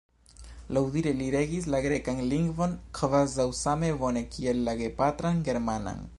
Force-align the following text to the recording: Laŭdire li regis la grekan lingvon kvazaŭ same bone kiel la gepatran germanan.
Laŭdire 0.77 1.11
li 1.17 1.27
regis 1.35 1.67
la 1.75 1.81
grekan 1.87 2.23
lingvon 2.31 2.75
kvazaŭ 3.01 3.49
same 3.61 3.93
bone 4.05 4.27
kiel 4.35 4.67
la 4.71 4.79
gepatran 4.85 5.47
germanan. 5.51 6.07